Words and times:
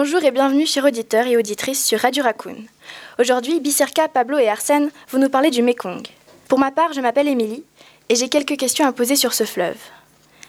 Bonjour 0.00 0.22
et 0.22 0.30
bienvenue 0.30 0.64
chers 0.64 0.84
auditeurs 0.84 1.26
et 1.26 1.36
auditrices 1.36 1.84
sur 1.84 1.98
Radio 1.98 2.22
Raccoon. 2.22 2.54
Aujourd'hui, 3.18 3.58
Bisserka, 3.58 4.06
Pablo 4.06 4.38
et 4.38 4.48
Arsène 4.48 4.92
vont 5.10 5.18
nous 5.18 5.28
parler 5.28 5.50
du 5.50 5.60
Mekong. 5.60 6.06
Pour 6.46 6.60
ma 6.60 6.70
part, 6.70 6.92
je 6.92 7.00
m'appelle 7.00 7.26
Émilie 7.26 7.64
et 8.08 8.14
j'ai 8.14 8.28
quelques 8.28 8.56
questions 8.56 8.86
à 8.86 8.92
poser 8.92 9.16
sur 9.16 9.34
ce 9.34 9.42
fleuve. 9.42 9.76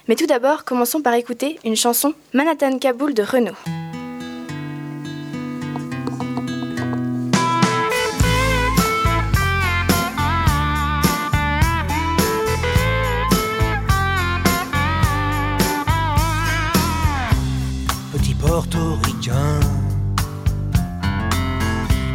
Mais 0.07 0.13
tout 0.13 0.27
d'abord, 0.27 0.65
commençons 0.65 1.01
par 1.01 1.15
écouter 1.15 1.57
une 1.65 1.75
chanson 1.75 2.13
Manhattan 2.31 2.77
Kaboul 2.77 3.15
de 3.15 3.23
Renault. 3.23 3.88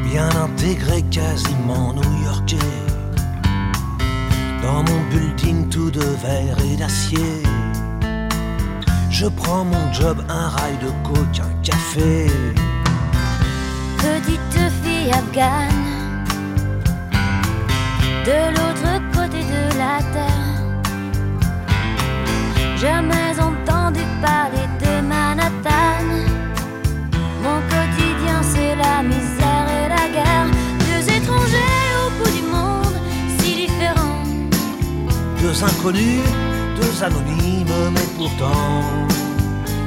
Bien 0.04 0.28
intégré, 0.28 1.02
quasiment 1.10 1.92
new-yorkais. 1.92 2.56
Dans 4.62 4.82
mon 4.82 5.00
building 5.10 5.68
tout 5.68 5.90
de 5.90 6.04
verre 6.22 6.56
et 6.70 6.76
d'acier. 6.76 7.42
Je 9.10 9.26
prends 9.26 9.64
mon 9.64 9.92
job, 9.92 10.24
un 10.28 10.48
rail 10.48 10.76
de 10.78 10.90
coke, 11.06 11.40
un 11.40 11.54
café. 11.62 12.26
Petite 13.98 14.60
fille 14.82 15.12
afghane, 15.12 16.24
de 18.24 18.38
l'autre 18.54 18.92
côté 19.14 19.40
de 19.54 19.62
la 19.78 19.98
terre. 20.14 20.54
Jamais 22.76 23.33
Deux 35.54 35.62
inconnus, 35.62 36.24
deux 36.80 37.04
anonymes, 37.04 37.92
mais 37.92 38.08
pourtant 38.16 38.82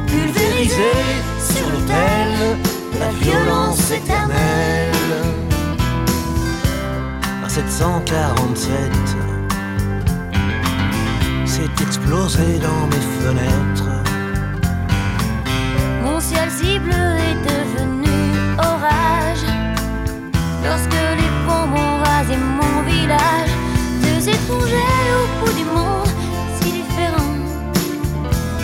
pulvérisés 0.07 1.03
sur 1.41 1.69
l'autel 1.69 2.57
de 2.93 2.99
la 2.99 3.09
violence 3.09 3.91
éternelle. 3.91 4.93
À 7.43 7.49
747, 7.49 8.69
c'est 11.45 11.81
explosé 11.81 12.59
dans 12.59 12.87
mes 12.87 13.05
fenêtres. 13.19 13.91
Mon 16.01 16.21
ciel 16.21 16.49
si 16.49 16.79
bleu 16.79 16.93
est 16.93 17.41
devenu 17.43 18.15
orage 18.57 19.45
Lorsque 20.63 20.93
les 20.93 21.31
bombes 21.45 21.75
ont 21.75 22.03
rasé 22.05 22.37
mon 22.37 22.83
village 22.83 23.51
Deux 24.01 24.29
étrangers 24.29 25.06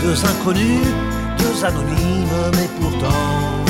Deux 0.04 0.26
inconnus, 0.26 0.86
deux 1.38 1.66
anonymes, 1.66 2.52
mais 2.58 2.70
pourtant 2.80 3.64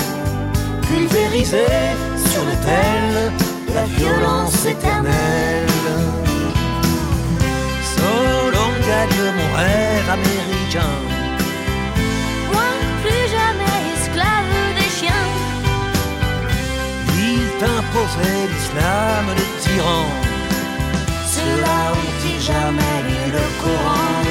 pulvérisés 0.81 1.93
sur 2.31 2.43
l'autel 2.43 3.31
de 3.67 3.73
la 3.73 3.85
violence 3.85 4.65
éternelle. 4.65 5.67
Solon 7.95 8.71
gagne 8.89 9.23
mon 9.37 9.49
rêve 9.57 10.09
américain. 10.17 10.95
Moi 12.51 12.69
plus 13.03 13.25
jamais 13.37 13.77
esclave 13.95 14.55
des 14.79 14.91
chiens 14.97 15.29
Il 17.15 17.43
t'imposait 17.59 18.47
l'islam 18.53 19.25
de 19.39 19.45
tyran. 19.61 20.05
Ceux-là 21.33 21.91
ont-ils 21.93 22.41
jamais 22.41 22.97
lu 23.07 23.31
le 23.31 23.45
Coran? 23.61 24.22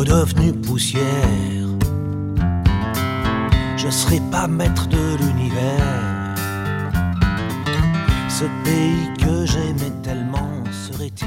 Redevenu 0.00 0.54
poussière. 0.54 1.02
Je 3.76 3.90
serai 3.90 4.18
pas 4.32 4.46
maître 4.46 4.88
de 4.88 5.16
l'univers. 5.18 6.34
Ce 8.30 8.46
pays 8.64 9.08
que 9.18 9.44
j'aimais 9.44 9.92
tellement 10.02 10.64
serait-il 10.88 11.26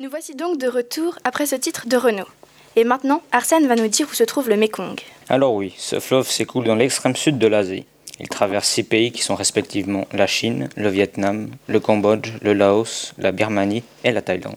Nous 0.00 0.10
voici 0.10 0.34
donc 0.34 0.58
de 0.58 0.66
retour 0.66 1.16
après 1.22 1.46
ce 1.46 1.54
titre 1.54 1.86
de 1.86 1.96
Renault. 1.96 2.26
Et 2.74 2.82
maintenant, 2.82 3.22
Arsène 3.30 3.68
va 3.68 3.76
nous 3.76 3.86
dire 3.86 4.08
où 4.10 4.14
se 4.14 4.24
trouve 4.24 4.48
le 4.48 4.56
Mekong. 4.56 4.98
Alors 5.28 5.54
oui, 5.54 5.72
ce 5.78 6.00
fleuve 6.00 6.28
s'écoule 6.28 6.64
dans 6.64 6.74
l'extrême 6.74 7.14
sud 7.14 7.38
de 7.38 7.46
l'Asie. 7.46 7.84
Il 8.18 8.28
traverse 8.28 8.68
six 8.68 8.82
pays 8.82 9.12
qui 9.12 9.22
sont 9.22 9.36
respectivement 9.36 10.08
la 10.12 10.26
Chine, 10.26 10.68
le 10.76 10.88
Vietnam, 10.88 11.50
le 11.68 11.78
Cambodge, 11.78 12.32
le 12.42 12.54
Laos, 12.54 13.12
la 13.18 13.30
Birmanie 13.30 13.84
et 14.02 14.10
la 14.10 14.22
Thaïlande. 14.22 14.56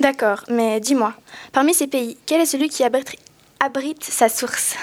D'accord, 0.00 0.44
mais 0.48 0.78
dis-moi, 0.78 1.12
parmi 1.52 1.74
ces 1.74 1.88
pays, 1.88 2.16
quel 2.24 2.40
est 2.40 2.46
celui 2.46 2.68
qui 2.68 2.84
abrite, 2.84 4.04
sa 4.04 4.28
source? 4.28 4.76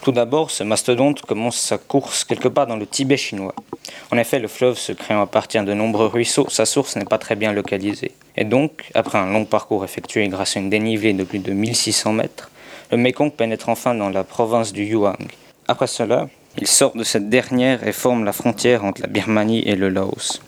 Tout 0.00 0.12
d'abord, 0.12 0.50
ce 0.50 0.64
mastodonte 0.64 1.20
commence 1.22 1.58
sa 1.58 1.76
course 1.76 2.24
quelque 2.24 2.48
part 2.48 2.66
dans 2.66 2.76
le 2.76 2.86
Tibet 2.86 3.18
chinois. 3.18 3.54
En 4.10 4.16
effet, 4.16 4.38
le 4.38 4.48
fleuve 4.48 4.78
se 4.78 4.92
créant 4.92 5.20
à 5.20 5.26
partir 5.26 5.64
de 5.64 5.74
nombreux 5.74 6.06
ruisseaux, 6.06 6.46
sa 6.48 6.64
source 6.64 6.96
n'est 6.96 7.04
pas 7.04 7.18
très 7.18 7.36
bien 7.36 7.52
localisée. 7.52 8.12
Et 8.36 8.44
donc, 8.44 8.90
après 8.94 9.18
un 9.18 9.30
long 9.30 9.44
parcours 9.44 9.84
effectué 9.84 10.26
grâce 10.28 10.56
à 10.56 10.60
une 10.60 10.70
dénivelée 10.70 11.12
de 11.12 11.24
plus 11.24 11.38
de 11.38 11.52
1600 11.52 12.14
mètres, 12.14 12.50
le 12.90 12.96
Mekong 12.96 13.30
pénètre 13.30 13.68
enfin 13.68 13.94
dans 13.94 14.08
la 14.08 14.24
province 14.24 14.72
du 14.72 14.84
Yuan. 14.84 15.16
Après 15.68 15.86
cela, 15.86 16.28
il 16.58 16.66
sort 16.66 16.96
de 16.96 17.04
cette 17.04 17.28
dernière 17.28 17.86
et 17.86 17.92
forme 17.92 18.24
la 18.24 18.32
frontière 18.32 18.84
entre 18.84 19.02
la 19.02 19.08
Birmanie 19.08 19.62
et 19.66 19.76
le 19.76 19.90
Laos. 19.90 20.40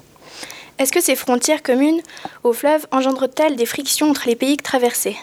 Est-ce 0.79 0.91
que 0.91 1.01
ces 1.01 1.15
frontières 1.15 1.63
communes 1.63 2.01
au 2.43 2.53
fleuve 2.53 2.87
engendrent-elles 2.91 3.57
des 3.57 3.67
frictions 3.67 4.11
entre 4.11 4.27
les 4.27 4.35
pays 4.35 4.57
traversés? 4.57 5.17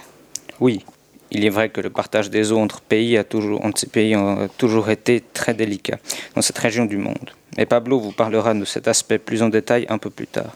Oui, 0.61 0.85
il 1.29 1.43
est 1.43 1.49
vrai 1.49 1.69
que 1.69 1.81
le 1.81 1.89
partage 1.89 2.29
des 2.29 2.53
eaux 2.53 2.59
entre, 2.59 2.79
pays 2.79 3.17
a 3.17 3.25
toujours, 3.25 3.61
ces 3.75 3.87
pays 3.87 4.15
a 4.15 4.47
toujours 4.57 4.89
été 4.89 5.21
très 5.33 5.53
délicat 5.53 5.97
dans 6.35 6.41
cette 6.41 6.57
région 6.57 6.85
du 6.85 6.97
monde. 6.97 7.31
Et 7.57 7.65
Pablo 7.65 7.99
vous 7.99 8.13
parlera 8.13 8.53
de 8.53 8.63
cet 8.63 8.87
aspect 8.87 9.17
plus 9.17 9.43
en 9.43 9.49
détail 9.49 9.85
un 9.89 9.97
peu 9.97 10.09
plus 10.09 10.27
tard. 10.27 10.55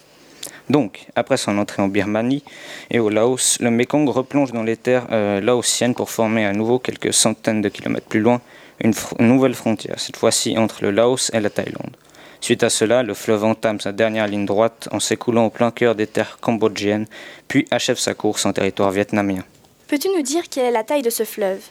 Donc, 0.70 1.08
après 1.16 1.38
son 1.38 1.58
entrée 1.58 1.82
en 1.82 1.90
Birmanie 1.90 2.44
et 2.90 3.00
au 3.00 3.10
Laos, 3.10 3.58
le 3.60 3.72
Mekong 3.72 4.08
replonge 4.10 4.52
dans 4.54 4.64
les 4.64 4.78
terres 4.78 5.08
euh, 5.12 5.42
laotiennes 5.42 5.94
pour 5.94 6.10
former 6.10 6.46
à 6.46 6.54
nouveau 6.54 6.80
quelques 6.80 7.14
centaines 7.14 7.62
de 7.62 7.70
kilomètres 7.70 8.08
plus 8.08 8.22
loin 8.22 8.42
une 8.80 8.94
nouvelle 9.20 9.54
frontière, 9.54 10.00
cette 10.00 10.18
fois-ci 10.18 10.58
entre 10.58 10.84
le 10.84 10.92
Laos 10.92 11.32
et 11.34 11.40
la 11.40 11.50
Thaïlande. 11.50 11.96
Suite 12.42 12.64
à 12.64 12.70
cela, 12.70 13.04
le 13.04 13.14
fleuve 13.14 13.44
entame 13.44 13.80
sa 13.80 13.92
dernière 13.92 14.28
ligne 14.28 14.46
droite 14.46 14.88
en 14.92 15.00
s'écoulant 15.00 15.46
au 15.46 15.50
plein 15.50 15.72
cœur 15.72 15.96
des 15.96 16.08
terres 16.08 16.38
cambodgiennes, 16.42 17.08
puis 17.48 17.68
achève 17.72 17.98
sa 17.98 18.14
course 18.14 18.46
en 18.46 18.54
territoire 18.54 18.92
vietnamien. 18.92 19.44
Peux-tu 19.88 20.10
nous 20.10 20.22
dire 20.22 20.44
quelle 20.50 20.66
est 20.66 20.72
la 20.72 20.84
taille 20.84 21.02
de 21.02 21.10
ce 21.10 21.24
fleuve? 21.24 21.62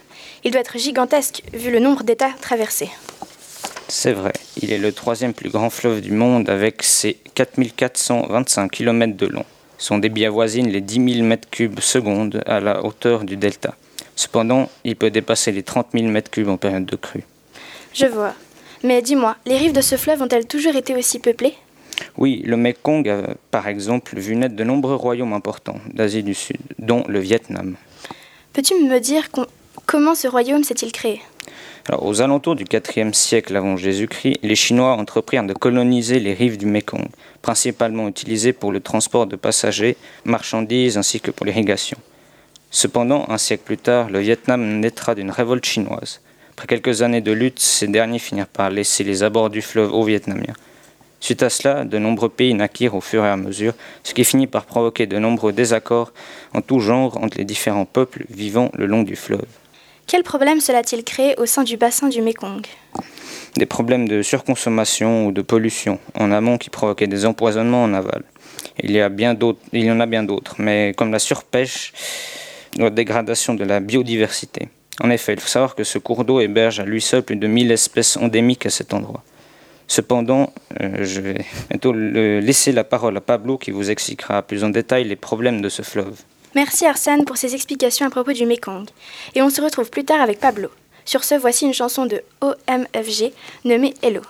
Il 0.45 0.53
doit 0.53 0.61
être 0.61 0.79
gigantesque 0.79 1.43
vu 1.53 1.71
le 1.71 1.81
nombre 1.81 2.05
d'États 2.05 2.33
traversés. 2.41 2.91
C'est 3.89 4.13
vrai, 4.13 4.33
il 4.63 4.73
est 4.73 4.79
le 4.79 4.93
troisième 4.93 5.35
plus 5.35 5.51
grand 5.51 5.71
fleuve 5.71 6.01
du 6.01 6.13
monde 6.13 6.49
avec 6.49 6.83
ses 6.83 7.19
4425 7.35 8.71
km 8.71 9.17
de 9.17 9.27
long. 9.27 9.45
Son 9.79 9.99
débit 9.99 10.25
avoisine 10.25 10.69
les 10.69 10.81
10 10.81 10.95
000 11.17 11.29
m3 11.29 11.81
secondes 11.81 12.43
à 12.47 12.61
la 12.61 12.85
hauteur 12.85 13.25
du 13.25 13.37
delta. 13.37 13.75
Cependant, 14.17 14.71
il 14.85 14.97
peut 14.97 15.11
dépasser 15.11 15.53
les 15.53 15.63
30 15.63 15.89
000 15.93 16.07
m3 16.07 16.49
en 16.49 16.57
période 16.57 16.87
de 16.87 16.97
crue. 16.97 17.25
Je 17.93 18.07
vois. 18.07 18.35
Mais 18.85 19.01
dis-moi, 19.01 19.37
les 19.47 19.57
rives 19.57 19.73
de 19.73 19.81
ce 19.81 19.97
fleuve 19.97 20.21
ont-elles 20.21 20.47
toujours 20.47 20.77
été 20.77 20.95
aussi 20.95 21.19
peuplées? 21.19 21.55
Oui, 22.19 22.43
le 22.45 22.59
Mekong 22.59 23.09
a 23.09 23.35
par 23.51 23.67
exemple 23.67 24.19
vu 24.19 24.37
naître 24.37 24.57
de 24.57 24.63
nombreux 24.63 24.95
royaumes 24.95 25.33
importants 25.33 25.81
d'Asie 25.95 26.23
du 26.23 26.35
Sud, 26.35 26.59
dont 26.79 27.03
le 27.09 27.19
Vietnam. 27.19 27.77
Peux-tu 28.53 28.75
me 28.75 29.01
dire 29.01 29.31
com- 29.31 29.47
comment 29.87 30.15
ce 30.15 30.29
royaume 30.29 30.65
s'est-il 30.65 30.93
créé? 30.93 31.23
Alors, 31.89 32.05
aux 32.05 32.21
alentours 32.21 32.57
du 32.57 32.65
IVe 32.71 33.15
siècle 33.15 33.57
avant 33.57 33.79
Jésus-Christ, 33.79 34.39
les 34.43 34.55
Chinois 34.55 34.93
entreprirent 34.93 35.45
de 35.45 35.55
coloniser 35.55 36.21
les 36.21 36.35
rives 36.35 36.59
du 36.59 36.67
Mekong, 36.67 37.09
principalement 37.41 38.07
utilisées 38.07 38.53
pour 38.53 38.71
le 38.71 38.81
transport 38.81 39.27
de 39.27 39.37
passagers, 39.37 39.97
marchandises 40.25 40.99
ainsi 40.99 41.21
que 41.21 41.31
pour 41.31 41.47
l'irrigation. 41.47 41.97
Cependant, 42.71 43.25
un 43.31 43.39
siècle 43.39 43.63
plus 43.65 43.79
tard, 43.79 44.11
le 44.11 44.19
Vietnam 44.19 44.81
naîtra 44.81 45.15
d'une 45.15 45.31
révolte 45.31 45.65
chinoise. 45.65 46.21
Après 46.57 46.69
quelques 46.69 47.03
années 47.03 47.21
de 47.21 47.33
lutte, 47.33 47.59
ces 47.59 47.89
derniers 47.89 48.21
finirent 48.21 48.47
par 48.47 48.71
laisser 48.71 49.03
les 49.03 49.25
abords 49.25 49.51
du 49.51 49.61
fleuve 49.61 49.93
aux 49.93 50.05
Vietnamiens. 50.05 50.55
Suite 51.19 51.43
à 51.43 51.51
cela, 51.51 51.85
de 51.85 51.99
nombreux 51.99 52.29
pays 52.29 52.55
naquirent 52.55 52.95
au 52.95 53.01
fur 53.01 53.25
et 53.25 53.29
à 53.29 53.37
mesure, 53.37 53.73
ce 54.05 54.15
qui 54.15 54.25
finit 54.25 54.47
par 54.47 54.65
provoquer 54.65 55.07
de 55.07 55.19
nombreux 55.19 55.53
désaccords 55.53 56.13
en 56.53 56.61
tout 56.61 56.79
genre 56.81 57.17
entre 57.17 57.39
les 57.39 57.45
différents 57.45 57.87
peuples 57.87 58.25
vivant 58.31 58.71
le 58.75 58.87
long 58.87 59.03
du 59.03 59.17
fleuve. 59.17 59.47
Quels 60.07 60.23
problèmes 60.23 60.61
cela 60.61 60.79
a-t-il 60.79 61.03
créé 61.03 61.35
au 61.39 61.47
sein 61.47 61.65
du 61.65 61.77
bassin 61.77 62.09
du 62.09 62.23
Mékong 62.23 62.65
Des 63.57 63.67
problèmes 63.67 64.07
de 64.07 64.23
surconsommation 64.23 65.27
ou 65.27 65.33
de 65.33 65.43
pollution 65.43 65.99
en 66.15 66.31
amont 66.31 66.59
qui 66.59 66.71
provoquaient 66.71 67.09
des 67.09 67.27
empoisonnements 67.27 67.83
en 67.83 67.95
aval. 67.95 68.23
Il 68.81 68.93
y, 68.93 69.01
a 69.01 69.09
bien 69.09 69.37
il 69.73 69.85
y 69.85 69.91
en 69.91 70.01
a 70.01 70.07
bien 70.07 70.23
d'autres, 70.23 70.57
mais 70.59 70.95
comme 70.97 71.11
la 71.11 71.19
surpêche, 71.19 71.93
la 72.77 72.91
dégradation 72.91 73.55
de 73.55 73.65
la 73.65 73.81
biodiversité. 73.81 74.69
En 75.01 75.11
effet, 75.11 75.35
il 75.35 75.41
faut 75.41 75.49
savoir 75.49 75.75
que 75.75 75.85
ce 75.85 75.99
cours 75.99 76.25
d'eau 76.25 76.41
héberge 76.41 76.81
à 76.81 76.85
lui 76.85 77.01
seul 77.01 77.23
plus 77.23 77.37
de 77.37 77.47
1000 77.47 77.73
espèces 77.73 78.17
endémiques 78.17 78.67
à 78.67 78.71
cet 78.71 78.95
endroit. 78.95 79.23
Cependant, 79.87 80.53
euh, 80.81 81.05
je 81.05 81.21
vais 81.21 81.45
bientôt 81.69 81.93
laisser 81.93 82.73
la 82.73 82.85
parole 82.85 83.17
à 83.17 83.21
Pablo 83.21 83.59
qui 83.59 83.71
vous 83.71 83.91
expliquera 83.91 84.43
plus 84.43 84.65
en 84.65 84.71
détail 84.71 85.05
les 85.05 85.17
problèmes 85.17 85.61
de 85.61 85.69
ce 85.69 85.83
fleuve. 85.83 86.23
Merci 86.55 86.87
Arsène 86.87 87.25
pour 87.25 87.37
ces 87.37 87.55
explications 87.55 88.07
à 88.07 88.11
propos 88.11 88.33
du 88.33 88.47
Mekong. 88.47 88.87
Et 89.35 89.43
on 89.43 89.51
se 89.51 89.61
retrouve 89.61 89.91
plus 89.91 90.05
tard 90.05 90.21
avec 90.21 90.39
Pablo. 90.39 90.69
Sur 91.05 91.25
ce, 91.25 91.35
voici 91.35 91.67
une 91.67 91.75
chanson 91.75 92.07
de 92.07 92.23
OMFG 92.41 93.33
nommée 93.65 93.95
Hello. 94.03 94.23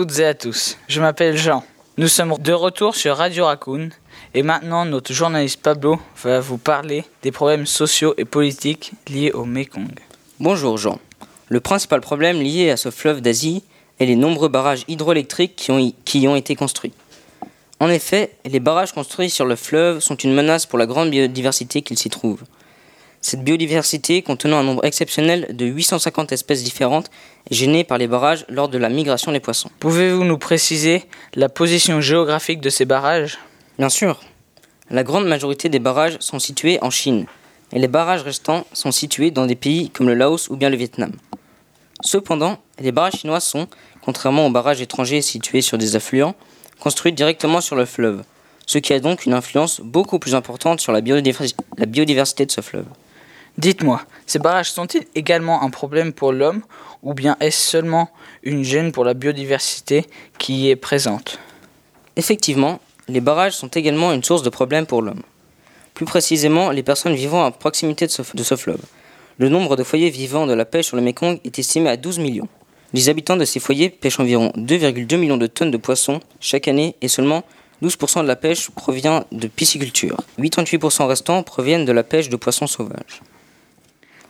Toutes 0.00 0.18
et 0.18 0.24
à 0.24 0.32
tous, 0.32 0.78
je 0.88 0.98
m'appelle 0.98 1.36
Jean. 1.36 1.62
Nous 1.98 2.08
sommes 2.08 2.34
de 2.38 2.54
retour 2.54 2.96
sur 2.96 3.18
Radio 3.18 3.44
Raccoon 3.44 3.90
et 4.32 4.42
maintenant 4.42 4.86
notre 4.86 5.12
journaliste 5.12 5.60
Pablo 5.60 6.00
va 6.24 6.40
vous 6.40 6.56
parler 6.56 7.04
des 7.22 7.30
problèmes 7.30 7.66
sociaux 7.66 8.14
et 8.16 8.24
politiques 8.24 8.92
liés 9.10 9.30
au 9.32 9.44
Mekong. 9.44 9.92
Bonjour 10.38 10.78
Jean. 10.78 10.98
Le 11.50 11.60
principal 11.60 12.00
problème 12.00 12.40
lié 12.40 12.70
à 12.70 12.78
ce 12.78 12.90
fleuve 12.90 13.20
d'Asie 13.20 13.62
est 13.98 14.06
les 14.06 14.16
nombreux 14.16 14.48
barrages 14.48 14.86
hydroélectriques 14.88 15.70
qui, 16.06 16.20
y 16.20 16.28
ont 16.28 16.36
été 16.36 16.56
construits. 16.56 16.94
En 17.78 17.90
effet, 17.90 18.32
les 18.46 18.58
barrages 18.58 18.92
construits 18.92 19.28
sur 19.28 19.44
le 19.44 19.54
fleuve 19.54 20.00
sont 20.00 20.16
une 20.16 20.32
menace 20.32 20.64
pour 20.64 20.78
la 20.78 20.86
grande 20.86 21.10
biodiversité 21.10 21.82
qu'il 21.82 21.98
s'y 21.98 22.08
trouve. 22.08 22.40
Cette 23.22 23.44
biodiversité, 23.44 24.22
contenant 24.22 24.58
un 24.58 24.62
nombre 24.62 24.84
exceptionnel 24.84 25.48
de 25.50 25.66
850 25.66 26.32
espèces 26.32 26.64
différentes, 26.64 27.10
est 27.50 27.54
gênée 27.54 27.84
par 27.84 27.98
les 27.98 28.06
barrages 28.06 28.46
lors 28.48 28.70
de 28.70 28.78
la 28.78 28.88
migration 28.88 29.30
des 29.30 29.40
poissons. 29.40 29.70
Pouvez-vous 29.78 30.24
nous 30.24 30.38
préciser 30.38 31.04
la 31.34 31.50
position 31.50 32.00
géographique 32.00 32.60
de 32.60 32.70
ces 32.70 32.86
barrages? 32.86 33.38
Bien 33.78 33.90
sûr. 33.90 34.20
La 34.88 35.04
grande 35.04 35.26
majorité 35.26 35.68
des 35.68 35.78
barrages 35.78 36.16
sont 36.20 36.38
situés 36.38 36.78
en 36.80 36.88
Chine, 36.88 37.26
et 37.72 37.78
les 37.78 37.88
barrages 37.88 38.22
restants 38.22 38.66
sont 38.72 38.90
situés 38.90 39.30
dans 39.30 39.46
des 39.46 39.54
pays 39.54 39.90
comme 39.90 40.08
le 40.08 40.14
Laos 40.14 40.48
ou 40.48 40.56
bien 40.56 40.70
le 40.70 40.76
Vietnam. 40.76 41.12
Cependant, 42.02 42.58
les 42.80 42.90
barrages 42.90 43.20
chinois 43.20 43.40
sont, 43.40 43.68
contrairement 44.00 44.46
aux 44.46 44.50
barrages 44.50 44.80
étrangers 44.80 45.20
situés 45.20 45.60
sur 45.60 45.76
des 45.76 45.94
affluents, 45.94 46.34
construits 46.80 47.12
directement 47.12 47.60
sur 47.60 47.76
le 47.76 47.84
fleuve, 47.84 48.22
ce 48.64 48.78
qui 48.78 48.94
a 48.94 49.00
donc 49.00 49.26
une 49.26 49.34
influence 49.34 49.82
beaucoup 49.82 50.18
plus 50.18 50.34
importante 50.34 50.80
sur 50.80 50.92
la, 50.92 51.02
biodiversité 51.02 52.46
de 52.46 52.50
ce 52.50 52.62
fleuve. 52.62 52.86
Dites-moi, 53.60 54.00
ces 54.24 54.38
barrages 54.38 54.70
sont-ils 54.70 55.04
également 55.14 55.62
un 55.62 55.68
problème 55.68 56.14
pour 56.14 56.32
l'homme 56.32 56.62
ou 57.02 57.12
bien 57.12 57.36
est-ce 57.40 57.60
seulement 57.60 58.08
une 58.42 58.64
gêne 58.64 58.90
pour 58.90 59.04
la 59.04 59.12
biodiversité 59.12 60.06
qui 60.38 60.54
y 60.54 60.70
est 60.70 60.76
présente? 60.76 61.38
Effectivement, 62.16 62.80
les 63.06 63.20
barrages 63.20 63.52
sont 63.52 63.68
également 63.68 64.14
une 64.14 64.24
source 64.24 64.42
de 64.42 64.48
problèmes 64.48 64.86
pour 64.86 65.02
l'homme. 65.02 65.20
Plus 65.92 66.06
précisément, 66.06 66.70
les 66.70 66.82
personnes 66.82 67.14
vivant 67.14 67.44
à 67.44 67.50
proximité 67.50 68.06
de 68.06 68.10
ce, 68.10 68.56
fleuve. 68.56 68.80
Le 69.36 69.50
nombre 69.50 69.76
de 69.76 69.82
foyers 69.82 70.08
vivant 70.08 70.46
de 70.46 70.54
la 70.54 70.64
pêche 70.64 70.86
sur 70.86 70.96
le 70.96 71.02
Mekong 71.02 71.38
est 71.44 71.58
estimé 71.58 71.90
à 71.90 71.98
12 71.98 72.18
millions. 72.18 72.48
Les 72.94 73.10
habitants 73.10 73.36
de 73.36 73.44
ces 73.44 73.60
foyers 73.60 73.90
pêchent 73.90 74.20
environ 74.20 74.52
2,2 74.56 75.18
millions 75.18 75.36
de 75.36 75.46
tonnes 75.46 75.70
de 75.70 75.76
poissons 75.76 76.20
chaque 76.40 76.66
année 76.66 76.96
et 77.02 77.08
seulement 77.08 77.42
12% 77.82 78.22
de 78.22 78.26
la 78.26 78.36
pêche 78.36 78.70
provient 78.70 79.26
de 79.32 79.48
pisciculture. 79.48 80.16
88% 80.38 81.06
restants 81.06 81.42
proviennent 81.42 81.84
de 81.84 81.92
la 81.92 82.04
pêche 82.04 82.30
de 82.30 82.36
poissons 82.36 82.66
sauvages. 82.66 83.20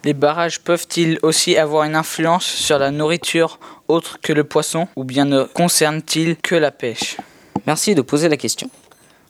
Les 0.02 0.14
barrages 0.14 0.60
peuvent-ils 0.60 1.18
aussi 1.22 1.58
avoir 1.58 1.84
une 1.84 1.94
influence 1.94 2.46
sur 2.46 2.78
la 2.78 2.90
nourriture 2.90 3.58
autre 3.86 4.18
que 4.22 4.32
le 4.32 4.44
poisson 4.44 4.88
ou 4.96 5.04
bien 5.04 5.26
ne 5.26 5.42
concernent-ils 5.44 6.36
que 6.36 6.54
la 6.54 6.70
pêche? 6.70 7.18
Merci 7.66 7.94
de 7.94 8.00
poser 8.00 8.30
la 8.30 8.38
question. 8.38 8.70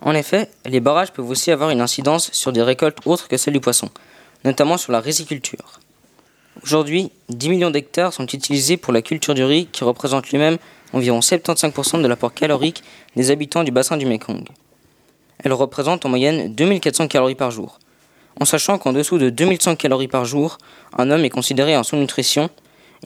En 0.01 0.15
effet, 0.15 0.49
les 0.65 0.79
barrages 0.79 1.11
peuvent 1.11 1.29
aussi 1.29 1.51
avoir 1.51 1.71
une 1.71 1.81
incidence 1.81 2.31
sur 2.33 2.53
des 2.53 2.63
récoltes 2.63 3.05
autres 3.05 3.27
que 3.27 3.37
celles 3.37 3.55
du 3.55 3.61
poisson, 3.61 3.91
notamment 4.45 4.77
sur 4.77 4.93
la 4.93 5.01
riziculture. 5.01 5.81
Aujourd'hui, 6.63 7.11
10 7.31 7.49
millions 7.49 7.71
d'hectares 7.71 8.13
sont 8.13 8.27
utilisés 8.27 8.77
pour 8.77 8.93
la 8.93 9.03
culture 9.03 9.35
du 9.35 9.43
riz 9.43 9.67
qui 9.67 9.83
représente 9.83 10.29
lui-même 10.31 10.59
environ 10.93 11.19
75% 11.19 12.01
de 12.01 12.07
l'apport 12.07 12.33
calorique 12.33 12.85
des 13.17 13.33
habitants 13.33 13.65
du 13.65 13.73
bassin 13.73 13.97
du 13.97 14.07
Mekong. 14.07 14.45
Elle 15.43 15.53
représente 15.53 16.07
en 16.07 16.11
moyenne 16.11 16.55
2400 16.55 17.09
calories 17.09 17.35
par 17.35 17.51
jour. 17.51 17.80
En 18.41 18.47
sachant 18.47 18.79
qu'en 18.79 18.95
dessous 18.95 19.19
de 19.19 19.29
2100 19.29 19.77
calories 19.77 20.09
par 20.09 20.25
jour, 20.25 20.57
un 20.97 21.11
homme 21.11 21.25
est 21.27 21.31
considéré 21.31 21.77
en 21.77 21.83
sous-nutrition, 21.83 22.49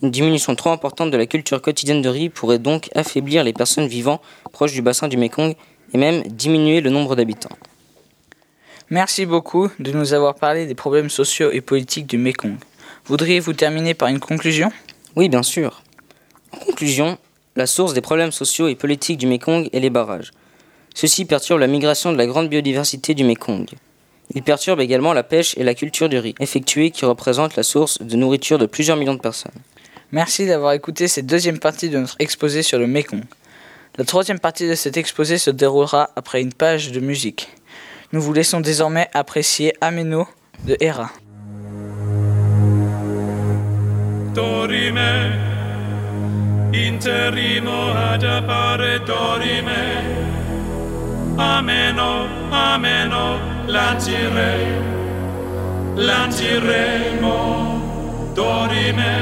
une 0.01 0.09
diminution 0.09 0.55
trop 0.55 0.69
importante 0.69 1.11
de 1.11 1.17
la 1.17 1.25
culture 1.25 1.61
quotidienne 1.61 2.01
de 2.01 2.07
riz 2.07 2.29
pourrait 2.29 2.57
donc 2.57 2.89
affaiblir 2.95 3.43
les 3.43 3.51
personnes 3.51 3.87
vivant 3.87 4.21
proches 4.53 4.71
du 4.71 4.81
bassin 4.81 5.09
du 5.09 5.17
Mekong 5.17 5.55
et 5.93 5.97
même 5.97 6.23
diminuer 6.23 6.79
le 6.79 6.89
nombre 6.89 7.17
d'habitants. 7.17 7.55
Merci 8.89 9.25
beaucoup 9.25 9.69
de 9.79 9.91
nous 9.91 10.13
avoir 10.13 10.35
parlé 10.35 10.67
des 10.67 10.75
problèmes 10.75 11.09
sociaux 11.09 11.51
et 11.51 11.59
politiques 11.59 12.07
du 12.07 12.17
Mekong. 12.17 12.55
Voudriez-vous 13.05 13.53
terminer 13.53 13.93
par 13.93 14.07
une 14.07 14.19
conclusion? 14.19 14.71
Oui, 15.17 15.27
bien 15.27 15.43
sûr. 15.43 15.81
En 16.53 16.57
conclusion, 16.57 17.17
la 17.57 17.67
source 17.67 17.93
des 17.93 18.01
problèmes 18.01 18.31
sociaux 18.31 18.69
et 18.69 18.75
politiques 18.75 19.17
du 19.17 19.27
Mekong 19.27 19.69
est 19.73 19.79
les 19.79 19.89
barrages. 19.89 20.31
Ceux-ci 20.93 21.25
perturbent 21.25 21.59
la 21.59 21.67
migration 21.67 22.13
de 22.13 22.17
la 22.17 22.25
grande 22.25 22.47
biodiversité 22.47 23.13
du 23.13 23.25
Mekong. 23.25 23.65
Ils 24.33 24.43
perturbent 24.43 24.81
également 24.81 25.13
la 25.13 25.23
pêche 25.23 25.55
et 25.57 25.63
la 25.63 25.75
culture 25.75 26.09
du 26.09 26.17
riz, 26.17 26.35
effectuée 26.39 26.91
qui 26.91 27.05
représente 27.05 27.55
la 27.55 27.63
source 27.63 28.01
de 28.01 28.15
nourriture 28.15 28.57
de 28.57 28.65
plusieurs 28.65 28.97
millions 28.97 29.13
de 29.13 29.19
personnes. 29.19 29.51
Merci 30.11 30.45
d'avoir 30.45 30.73
écouté 30.73 31.07
cette 31.07 31.25
deuxième 31.25 31.59
partie 31.59 31.89
de 31.89 31.99
notre 31.99 32.15
exposé 32.19 32.63
sur 32.63 32.79
le 32.79 32.87
Mekong. 32.87 33.23
La 33.97 34.05
troisième 34.05 34.39
partie 34.39 34.67
de 34.67 34.75
cet 34.75 34.97
exposé 34.97 35.37
se 35.37 35.51
déroulera 35.51 36.09
après 36.15 36.41
une 36.41 36.53
page 36.53 36.91
de 36.91 36.99
musique. 36.99 37.49
Nous 38.11 38.21
vous 38.21 38.33
laissons 38.33 38.61
désormais 38.61 39.09
apprécier 39.13 39.73
Ameno 39.81 40.27
de 40.65 40.75
Hera. 40.79 41.11
dorime 44.35 45.31
interimo 46.73 47.93
ad 47.93 48.23
appare 48.23 48.99
dorime 49.05 49.81
ameno 51.37 52.27
ameno 52.51 53.54
lancire 53.67 54.53
lanciremo 55.95 57.37
dorime 58.35 59.15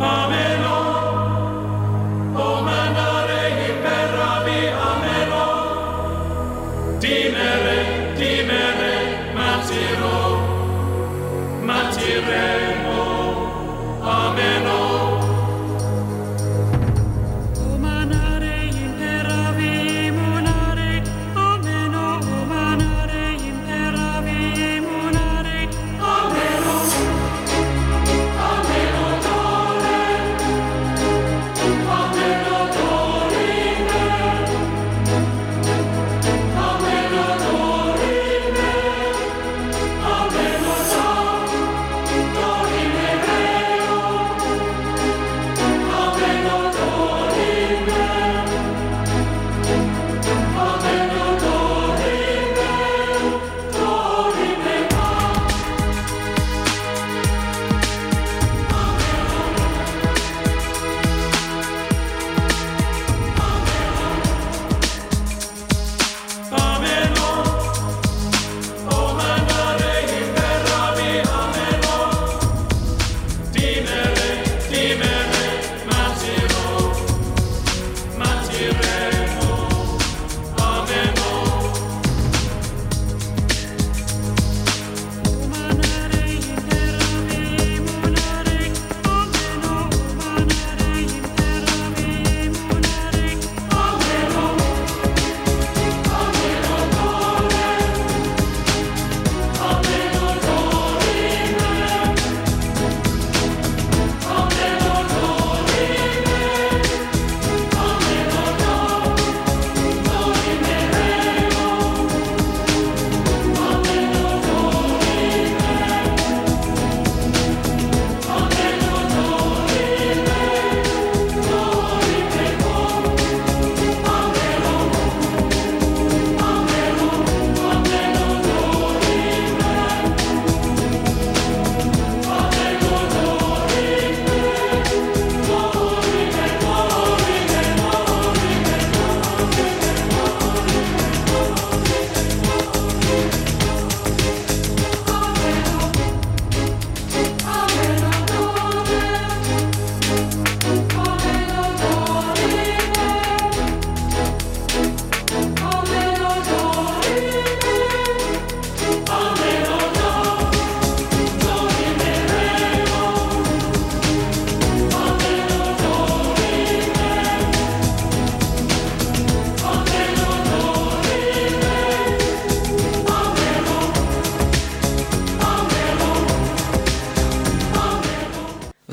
ameno 0.00 0.57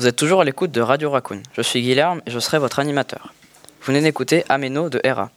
Vous 0.06 0.10
êtes 0.10 0.14
toujours 0.14 0.40
à 0.40 0.44
l'écoute 0.44 0.70
de 0.70 0.80
Radio 0.80 1.10
Raccoon. 1.10 1.42
Je 1.52 1.62
suis 1.62 1.82
Guilherme 1.82 2.22
et 2.26 2.30
je 2.30 2.38
serai 2.38 2.60
votre 2.60 2.78
animateur. 2.78 3.34
Vous 3.80 3.86
venez 3.88 4.00
d'écouter 4.00 4.44
Ameno 4.48 4.88
de 4.88 5.00
Hera. 5.02 5.32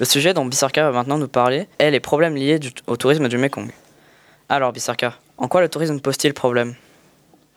Le 0.00 0.04
sujet 0.04 0.34
dont 0.34 0.44
Bissarka 0.44 0.82
va 0.82 0.90
maintenant 0.90 1.18
nous 1.18 1.28
parler 1.28 1.68
est 1.78 1.92
les 1.92 2.00
problèmes 2.00 2.34
liés 2.34 2.58
au 2.88 2.96
tourisme 2.96 3.28
du 3.28 3.38
Mekong. 3.38 3.70
Alors 4.48 4.72
Bissarka, 4.72 5.14
en 5.38 5.46
quoi 5.46 5.60
le 5.60 5.68
tourisme 5.68 6.00
pose-t-il 6.00 6.34
problème? 6.34 6.74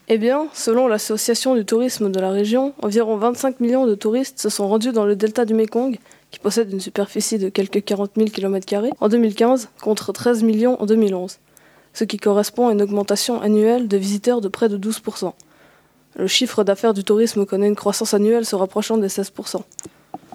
Eh 0.08 0.20
bien, 0.20 0.46
selon 0.54 0.88
l'Association 0.88 1.56
du 1.56 1.66
tourisme 1.66 2.12
de 2.12 2.20
la 2.20 2.30
région, 2.30 2.76
environ 2.84 3.18
25 3.18 3.60
millions 3.60 3.88
de 3.88 3.96
touristes 3.96 4.40
se 4.40 4.50
sont 4.50 4.68
rendus 4.68 4.92
dans 4.92 5.06
le 5.06 5.16
delta 5.16 5.46
du 5.46 5.56
Mekong, 5.56 5.98
qui 6.30 6.38
possède 6.38 6.72
une 6.72 6.80
superficie 6.80 7.40
de 7.40 7.50
quelques 7.50 7.84
40 7.84 8.12
000 8.18 8.30
km 8.30 8.68
en 9.00 9.10
2015, 9.10 9.70
contre 9.82 10.14
13 10.14 10.44
millions 10.44 10.80
en 10.80 10.86
2011, 10.86 11.40
ce 11.96 12.04
qui 12.04 12.18
correspond 12.18 12.68
à 12.68 12.72
une 12.72 12.84
augmentation 12.84 13.42
annuelle 13.42 13.88
de 13.88 13.98
visiteurs 13.98 14.42
de 14.42 14.48
près 14.48 14.70
de 14.70 14.78
12%. 14.78 15.34
Le 16.16 16.28
chiffre 16.28 16.64
d'affaires 16.64 16.94
du 16.94 17.04
tourisme 17.04 17.46
connaît 17.46 17.68
une 17.68 17.76
croissance 17.76 18.14
annuelle 18.14 18.46
se 18.46 18.56
rapprochant 18.56 18.98
des 18.98 19.08
16%. 19.10 19.62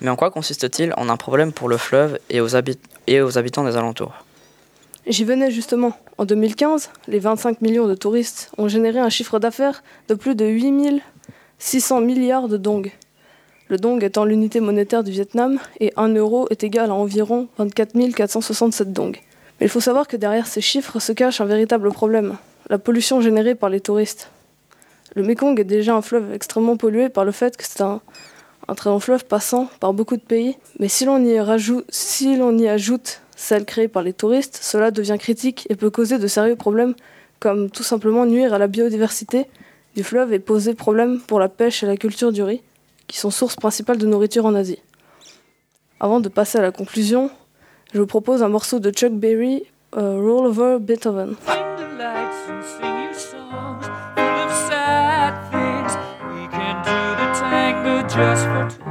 Mais 0.03 0.11
en 0.11 0.17
quoi 0.17 0.31
consiste-t-il 0.31 0.93
en 0.97 1.09
un 1.09 1.17
problème 1.17 1.53
pour 1.53 1.69
le 1.69 1.77
fleuve 1.77 2.19
et 2.29 2.41
aux, 2.41 2.55
habit- 2.57 2.79
et 3.07 3.21
aux 3.23 3.39
habitants 3.39 3.65
des 3.65 3.77
alentours? 3.77 4.13
J'y 5.07 5.25
venais 5.25 5.51
justement. 5.51 5.93
En 6.19 6.27
2015, 6.27 6.91
les 7.09 7.19
25 7.19 7.63
millions 7.63 7.87
de 7.89 7.95
touristes 7.95 8.51
ont 8.59 8.69
généré 8.69 8.99
un 8.99 9.09
chiffre 9.09 9.39
d'affaires 9.39 9.83
de 10.09 10.15
plus 10.15 10.35
de 10.35 10.45
8600 10.45 12.01
milliards 12.03 12.49
de 12.49 12.59
dong. 12.59 12.93
Le 13.69 13.79
dong 13.79 14.03
étant 14.05 14.25
l'unité 14.25 14.61
monétaire 14.61 15.03
du 15.05 15.11
Vietnam 15.13 15.59
et 15.79 15.93
1 15.97 16.09
euro 16.17 16.47
est 16.51 16.65
égal 16.65 16.91
à 16.91 16.95
environ 16.95 17.49
24 17.57 17.93
467 18.15 18.93
dong. 18.93 19.17
Mais 19.61 19.67
il 19.67 19.71
faut 19.71 19.81
savoir 19.81 20.09
que 20.09 20.17
derrière 20.17 20.47
ces 20.47 20.61
chiffres 20.61 20.99
se 20.99 21.13
cache 21.13 21.41
un 21.41 21.45
véritable 21.47 21.91
problème, 21.93 22.37
la 22.69 22.79
pollution 22.79 23.21
générée 23.21 23.55
par 23.55 23.71
les 23.71 23.81
touristes. 23.81 24.31
Le 25.15 25.23
Mekong 25.23 25.59
est 25.59 25.65
déjà 25.65 25.95
un 25.95 26.03
fleuve 26.03 26.33
extrêmement 26.33 26.77
pollué 26.77 27.09
par 27.09 27.25
le 27.25 27.33
fait 27.33 27.57
que 27.57 27.65
c'est 27.67 27.81
un, 27.83 28.01
un 28.69 28.75
très 28.75 28.91
long 28.91 29.01
fleuve 29.01 29.25
passant 29.25 29.69
par 29.81 29.93
beaucoup 29.93 30.17
de 30.17 30.23
pays, 30.23 30.57
mais 30.79 30.89
si 30.89 31.05
l'on 31.05 31.19
y, 31.25 31.37
si 31.89 32.37
y 32.37 32.69
ajoute 32.69 33.21
celle 33.35 33.65
créée 33.65 33.89
par 33.89 34.03
les 34.03 34.13
touristes, 34.13 34.59
cela 34.63 34.91
devient 34.91 35.17
critique 35.19 35.67
et 35.71 35.75
peut 35.75 35.91
causer 35.91 36.19
de 36.19 36.27
sérieux 36.27 36.57
problèmes, 36.57 36.95
comme 37.41 37.71
tout 37.71 37.83
simplement 37.83 38.27
nuire 38.27 38.55
à 38.55 38.59
la 38.59 38.69
biodiversité 38.69 39.47
du 39.97 40.05
fleuve 40.05 40.33
et 40.33 40.39
poser 40.39 40.75
problème 40.75 41.21
pour 41.21 41.41
la 41.41 41.49
pêche 41.49 41.83
et 41.83 41.87
la 41.87 41.97
culture 41.97 42.33
du 42.33 42.43
riz, 42.43 42.63
qui 43.09 43.19
sont 43.19 43.31
sources 43.31 43.57
principales 43.57 43.99
de 43.99 44.07
nourriture 44.07 44.47
en 44.47 44.55
Asie. 44.55 44.79
Avant 45.99 46.21
de 46.21 46.29
passer 46.29 46.59
à 46.59 46.63
la 46.63 46.71
conclusion, 46.71 47.31
je 47.93 47.99
vous 47.99 48.07
propose 48.07 48.43
un 48.43 48.49
morceau 48.49 48.79
de 48.79 48.91
Chuck 48.91 49.13
Berry, 49.13 49.65
euh, 49.97 50.21
Roll 50.21 50.47
Over 50.47 50.79
Beethoven. 50.79 51.35
Just 58.11 58.45
for 58.45 58.90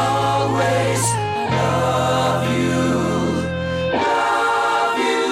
always. 0.00 1.02
Love 1.56 2.44
you, 2.56 2.80
love 4.06 4.96
you. 5.06 5.24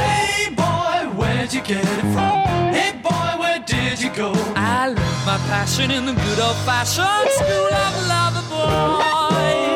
Hey 0.00 0.50
boy, 0.62 0.98
where'd 1.18 1.52
you 1.52 1.62
get 1.62 1.84
it 1.84 2.06
from? 2.14 2.34
Hey 2.78 2.92
boy, 3.02 3.30
where 3.40 3.60
did 3.60 4.00
you 4.00 4.10
go? 4.14 4.32
I 4.56 4.94
my 5.26 5.38
passion 5.48 5.90
in 5.90 6.06
the 6.06 6.12
good 6.12 6.38
old 6.38 6.56
fashioned 6.68 7.30
school 7.38 7.72
of 7.84 7.94
lover 8.12 8.44
boys. 8.48 9.75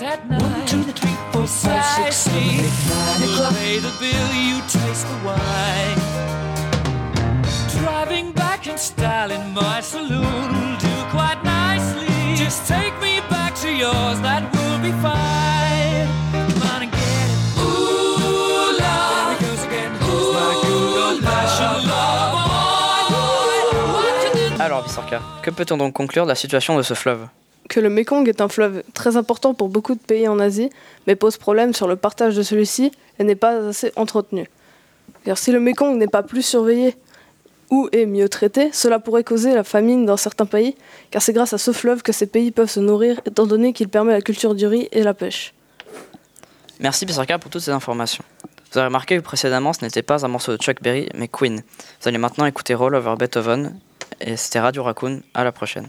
We'll 0.00 0.08
meet 0.08 0.18
at 0.18 0.28
nine. 0.28 0.40
One, 0.40 0.66
two, 0.66 0.82
three, 0.82 1.16
four, 1.32 1.46
five, 1.46 1.84
six, 2.12 2.16
seven, 2.16 2.38
eight, 2.38 2.72
nine 2.88 3.22
o'clock. 3.28 3.54
Pay 3.54 3.78
the 3.78 3.92
bill, 4.00 4.32
you 4.34 4.60
taste 4.68 5.06
the 5.06 5.16
wine. 5.24 5.98
Driving 7.80 8.32
back 8.32 8.66
in 8.66 8.78
style 8.78 9.30
in 9.30 9.54
my 9.54 9.80
saloon 9.80 10.22
will 10.22 10.76
do 10.78 11.04
quite 11.10 11.42
nicely. 11.44 12.36
Just 12.36 12.66
take 12.66 12.94
me 13.00 13.20
back 13.30 13.54
to 13.56 13.70
yours, 13.70 14.20
that 14.20 14.42
will 14.52 14.78
be 14.80 14.92
fine. 15.00 16.08
Come 16.32 16.62
on 16.74 16.82
and 16.82 16.92
get 16.92 17.28
it. 17.30 17.58
Ooh, 17.58 18.78
love. 18.78 19.38
There 19.38 19.38
he 19.38 19.44
goes 19.44 19.64
again. 19.64 19.92
Ooh, 20.02 20.32
my 20.32 20.52
good 20.62 20.98
old-fashioned 21.04 21.84
love 21.88 22.32
boy. 22.36 23.56
What 23.92 24.34
you 24.34 24.56
do 24.56 24.62
Alors, 24.62 24.82
Vissorka, 24.82 25.20
que 25.42 25.50
peut-on 25.50 25.76
donc 25.78 25.94
conclure 25.94 26.24
de 26.24 26.28
la 26.30 26.34
situation 26.34 26.76
de 26.76 26.82
ce 26.82 26.94
fleuve? 26.94 27.28
Que 27.70 27.80
le 27.80 27.88
Mekong 27.88 28.28
est 28.28 28.40
un 28.40 28.48
fleuve 28.48 28.82
très 28.94 29.16
important 29.16 29.54
pour 29.54 29.68
beaucoup 29.68 29.94
de 29.94 30.00
pays 30.00 30.26
en 30.26 30.40
Asie, 30.40 30.70
mais 31.06 31.14
pose 31.14 31.36
problème 31.36 31.72
sur 31.72 31.86
le 31.86 31.94
partage 31.94 32.34
de 32.34 32.42
celui-ci 32.42 32.90
et 33.18 33.24
n'est 33.24 33.36
pas 33.36 33.68
assez 33.68 33.92
entretenu. 33.94 34.50
Car 35.24 35.38
si 35.38 35.52
le 35.52 35.60
Mekong 35.60 35.96
n'est 35.96 36.08
pas 36.08 36.24
plus 36.24 36.42
surveillé 36.42 36.96
ou 37.70 37.88
est 37.92 38.06
mieux 38.06 38.28
traité, 38.28 38.70
cela 38.72 38.98
pourrait 38.98 39.22
causer 39.22 39.54
la 39.54 39.62
famine 39.62 40.04
dans 40.04 40.16
certains 40.16 40.46
pays, 40.46 40.74
car 41.12 41.22
c'est 41.22 41.32
grâce 41.32 41.52
à 41.52 41.58
ce 41.58 41.70
fleuve 41.70 42.02
que 42.02 42.10
ces 42.10 42.26
pays 42.26 42.50
peuvent 42.50 42.68
se 42.68 42.80
nourrir, 42.80 43.20
étant 43.24 43.46
donné 43.46 43.72
qu'il 43.72 43.88
permet 43.88 44.12
la 44.12 44.20
culture 44.20 44.56
du 44.56 44.66
riz 44.66 44.88
et 44.90 45.04
la 45.04 45.14
pêche. 45.14 45.54
Merci 46.80 47.04
Vissorka 47.04 47.38
pour 47.38 47.52
toutes 47.52 47.62
ces 47.62 47.70
informations. 47.70 48.24
Vous 48.72 48.78
avez 48.78 48.86
remarqué 48.86 49.16
que 49.16 49.22
précédemment 49.22 49.72
ce 49.72 49.84
n'était 49.84 50.02
pas 50.02 50.24
un 50.24 50.28
morceau 50.28 50.56
de 50.56 50.60
Chuck 50.60 50.82
Berry, 50.82 51.08
mais 51.14 51.28
Queen. 51.28 51.62
Vous 52.00 52.08
allez 52.08 52.18
maintenant 52.18 52.46
écouter 52.46 52.74
Roll 52.74 52.96
Over 52.96 53.14
Beethoven, 53.16 53.78
et 54.20 54.36
c'était 54.36 54.58
Radio 54.58 54.82
Raccoon, 54.82 55.22
à 55.34 55.44
la 55.44 55.52
prochaine. 55.52 55.88